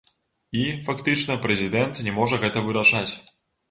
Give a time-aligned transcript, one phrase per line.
[0.61, 3.09] І, фактычна, прэзідэнт не можа гэта вырашаць.